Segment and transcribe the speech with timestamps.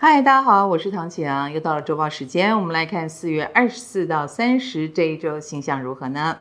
[0.00, 6.38] 嗨，大家好，我是唐启阳，又到了周报时间，我们来看四月二十四到三十这一周星象如何呢？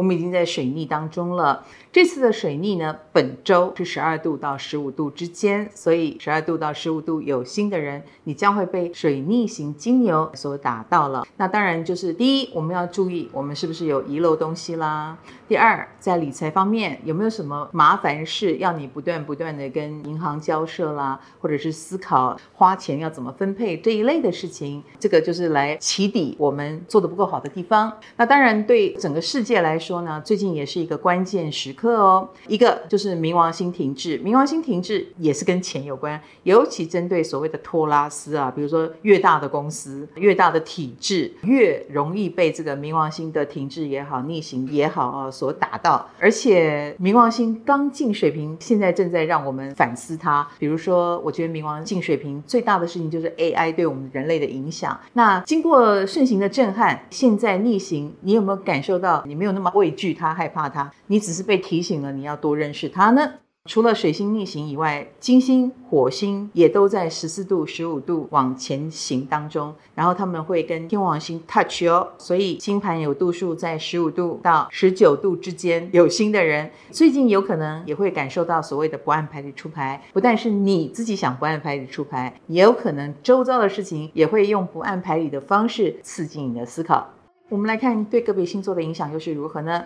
[0.00, 1.62] 我们已经在水逆当中了。
[1.92, 11.26] 这次的水逆呢，本周是十二度到十五度之间，所以十二度到十五度有心的人，你将会被水逆型金牛所打到了。
[11.36, 15.18] 那当然就是第一，我们要注意我们是不是有遗漏东西啦。
[15.46, 27.92] 第二，在理财方面有没有什么麻烦事要你不断不断的跟银行交涉啦，或者是思考花钱要怎么分配这一类的事情，这个就是来起底我们做得不够好的地方。
[28.16, 31.96] 那当然对整个世界来说说呢，最近也是一个关键时刻。
[31.96, 46.08] 哦，一个就是冥王星停滞，冥王星停滞也是跟钱有关，尤其针对所谓的托拉斯啊，比如说越大的公司、越大的体制，越容易被这个冥王星的停滞也好、逆行也好啊所打到。
[46.20, 50.46] 而且冥王星刚进水瓶，现在正在让我们反思它。
[50.60, 54.96] 比如说，我觉得冥王进水瓶最大的事情就是 AI 对我们人类的影响。
[55.14, 60.90] 那经过顺行的震撼，现在逆行，你有没有感受到你没有那么畏惧它、害怕它？
[61.06, 61.60] 你只是被。
[61.70, 63.34] 提醒了你要多认识它呢。
[63.66, 69.72] 除了水星逆行以外，金星、火星也都在十四度、十五度往前行当中。
[69.94, 75.88] 然后他们会跟天王星 touch 哦，所以星盘有度数在十五度到十九度之间。
[75.92, 80.02] 有心的人最近有可能也会感受到所谓的不按牌理出牌。
[80.14, 87.06] 不但是你自己想不按牌理出牌，也有可能周遭的事情也会用不按牌理的方式刺激你的思考。
[87.50, 89.84] 我们来看对个别星座的影响又是如何呢？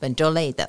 [0.00, 0.68] 本周类的。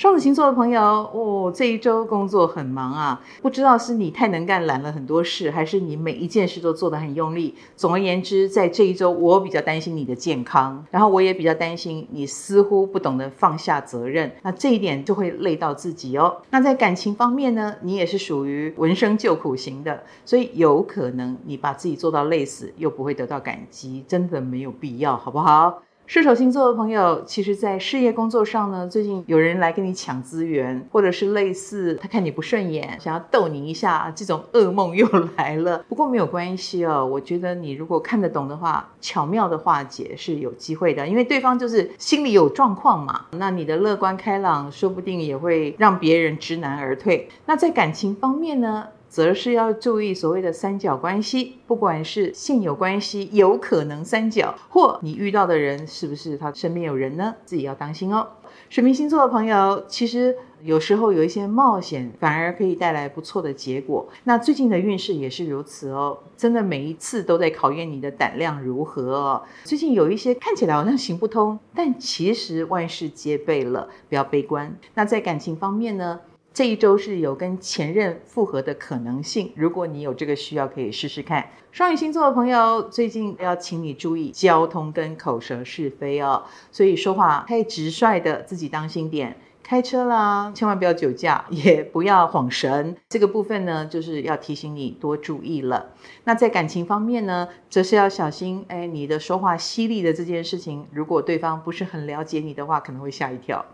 [0.00, 7.54] 双子星座的朋友，哦，这一周工作很忙啊，不知道是你太能干，揽了很多事，还是你每一件事都做得很用力。
[7.76, 16.34] 总而言之，在这一周，我比较担心你的健康，然后我也比较担心你似乎不懂得放下责任，那这一点就会累到自己哦。
[16.48, 25.82] 那在感情方面呢，你也是属于闻声救苦型的，所以有可能你把自己做到累死，又不会得到感激，真的没有必要，好不好？
[26.10, 35.84] 射手星座的朋友，其实，在事业工作上呢，最近有人来跟你抢资源，或者是类似他看你不顺眼，想要逗你一下，这种噩梦又来了。
[35.88, 43.26] 不过没有关系哦，我觉得你如果看得懂的话，巧妙的化解是有机会的，因为对方就是心里有状况嘛。
[43.30, 47.28] 那你的乐观开朗，说不定也会让别人知难而退。
[47.46, 48.88] 那在感情方面呢？
[49.10, 57.34] 则是要注意所谓的三角关系，不管是现有关系，有可能三角，或你遇到的人是不是他身边有人呢？
[57.44, 58.28] 自己要当心哦。
[58.68, 64.08] 水瓶星座的朋友，其实有时候有一些冒险，反而可以带来不错的结果。
[64.22, 69.42] 那最近的运势也是如此哦，真的每一次都在考验你的胆量如何哦。
[69.64, 74.76] 最近有一些看起来好像行不通，但其实万事皆备了，不要悲观。
[74.94, 76.20] 那在感情方面呢？
[76.52, 81.48] 这一周是有跟前任复合的可能性，如果你有这个需要，可以试试看。
[81.70, 89.36] 双鱼星座的朋友，最近要请你注意交通跟口舌是非哦，所以说话太直率的自己当心点。
[89.62, 92.96] 开车啦，千万不要酒驾，也不要晃神。
[93.08, 95.92] 这个部分呢，就是要提醒你多注意了。
[96.24, 103.64] 那在感情方面呢，则是要小心，哎，你的说话犀利的这件事情，如果对方不是很了解你的话，可能会吓一跳。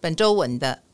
[0.00, 0.87] 本周稳的。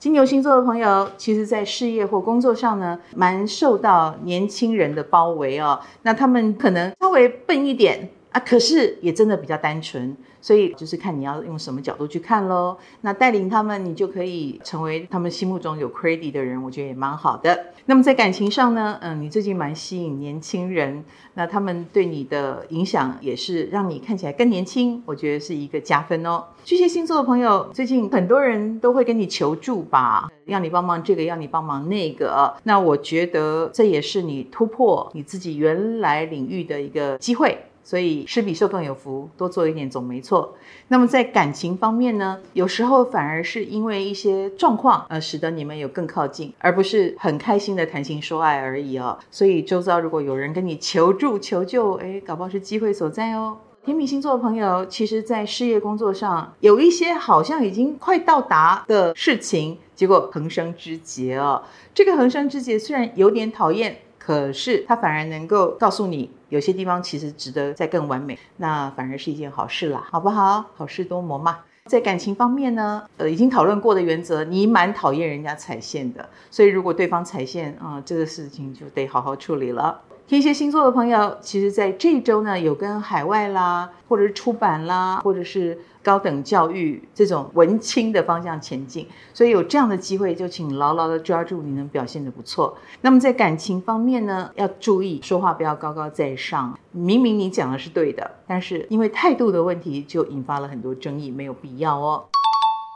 [0.00, 5.78] 金牛星座的朋友，其实，在事业或工作上呢，蛮受到年轻人的包围哦。
[6.00, 10.16] 那他们可能稍微笨一点啊，可是也真的比较单纯。
[10.42, 12.74] 所以就是看你要用什么角度去看喽。
[13.02, 17.66] 那带领他们，你就可以成为他们心目中有 credit 的人，我觉得也蛮好的。
[17.84, 21.04] 那么在感情上呢，嗯，你最近蛮吸引年轻人，
[21.34, 26.42] 那他们对你的影响也是让你看起来更年轻，我觉得是一个加分哦。
[26.64, 32.54] 巨蟹星座的朋友，最近很多人都会跟你求助吧，要你帮忙这个，要你帮忙那个。
[32.62, 37.58] 那我觉得这也是你突破你自己原来领域的一个机会。
[37.82, 40.54] 所以施比受更有福，多做一点总没错。
[40.88, 49.18] 那么在感情方面呢，有时候反而是因为一些状况，呃，使得你们有更靠近，而不是很开心的谈情说爱而已哦。
[49.30, 53.56] 所以周遭如果有人跟你求助求救，哎，搞不好是机会所在哦。
[53.82, 61.62] 天秤星座的朋友，其实在事业工作上有一些好像已经快到达的事情，结果横生枝节哦。
[61.94, 63.96] 这个横生枝节虽然有点讨厌。
[64.20, 70.66] 可是它反而能够告诉你，有些地方其实值得再更完美，那反而是一件好事啦，好不好？
[70.76, 71.60] 好事多磨嘛。
[71.86, 80.00] 在感情方面呢，呃，已经讨论过的原则，你蛮讨厌人家踩线的，所以如果对方踩线啊，这个事情就得好好处理了。
[80.30, 92.78] 天蝎星座的朋友，其实在这周呢，有跟海外啦，或者是出版啦，或者是高等教育这种文青的方向前进，所以有这样的机会，就请牢牢的抓住，你能表现的不错。
[93.00, 102.28] 那么在感情方面呢，要注意说话不要高高在上，明明你讲的是对的，但是因为态度的问题，就引发了很多争议，没有必要哦。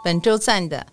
[0.04, 0.86] 本周赞的。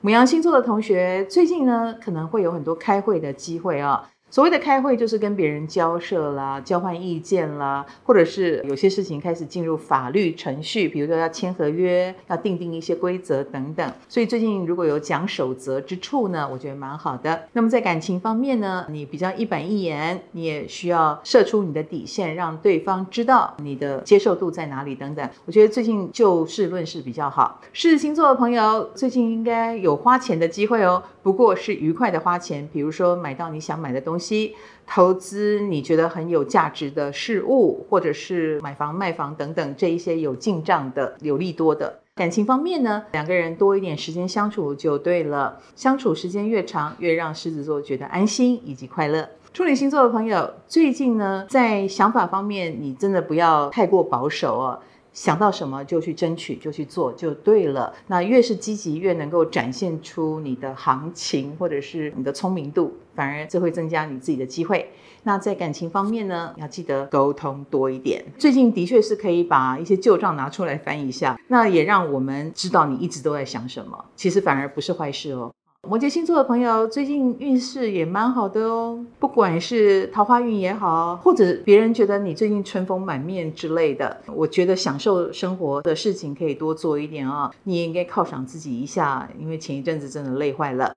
[0.00, 4.08] 母羊星座的同学，最近呢可能会有很多开会的机会啊、哦。
[4.30, 13.92] 所谓的开会，就是跟别人交涉啦、交换意见啦，或者是有些事情开始进入法律程序，比如说要签合约、要订定一些规则等等。
[14.08, 17.42] 所以最近如果有讲守则之处呢，我觉得蛮好的。
[17.54, 25.28] 那么在感情方面呢，你比较一板一眼，你也需要设出你的底线，让对方知道你的接受度在哪里等等。
[25.44, 27.60] 我觉得最近就事论事比较好。
[27.72, 34.54] 狮子星座的朋友最近应该有花钱的机会哦，不过是愉快的花钱，比如说买到你想买的东西西。
[34.86, 42.00] 投资你觉得很有价值的事物，或者是买房卖房等等这一些有进账的、有利多的。
[42.16, 49.28] 感情方面呢，两个人多一点时间相处就对了，相处时间越长，越让狮子座觉得安心以及快乐。
[49.54, 54.80] 处女星座的朋友，最近呢，在想法方面，你真的不要太过保守哦。
[55.12, 57.92] 想到什么就去争取，就去做，就对了。
[58.06, 64.90] 那越是积极，越能够展现出你的行情，或者是你的聪明度，反而这会增加你自己的机会。
[65.22, 68.24] 那在感情方面呢，要记得沟通多一点。
[68.38, 74.04] 最近的确是可以把一些旧账拿出来翻一下，那也让我们知道你一直都在想什么。
[74.16, 75.52] 其实反而不是坏事哦。
[75.88, 87.50] 摩羯星座的朋友最近运势也蛮好的哦，不管是桃花运也好，或者别人觉得你最近春风满面之类的，我觉得享受生活的事情可以多做一点啊、哦。
[87.64, 90.92] 你也应该犒赏自己一下，因为前一阵子真的累坏了。